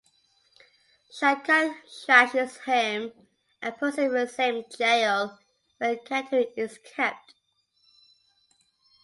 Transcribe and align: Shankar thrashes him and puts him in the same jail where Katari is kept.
Shankar 1.11 1.75
thrashes 1.87 2.57
him 2.57 3.13
and 3.61 3.77
puts 3.77 3.99
him 3.99 4.05
in 4.05 4.13
the 4.25 4.27
same 4.27 4.63
jail 4.75 5.37
where 5.77 5.95
Katari 5.97 6.51
is 6.57 6.79
kept. 6.79 7.35